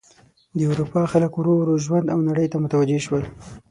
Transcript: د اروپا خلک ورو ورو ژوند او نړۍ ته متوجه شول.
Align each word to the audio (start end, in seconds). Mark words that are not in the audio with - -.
د 0.57 0.59
اروپا 0.71 1.01
خلک 1.11 1.31
ورو 1.35 1.53
ورو 1.57 1.75
ژوند 1.85 2.07
او 2.13 2.19
نړۍ 2.29 2.47
ته 2.51 2.57
متوجه 2.63 2.99
شول. 3.05 3.23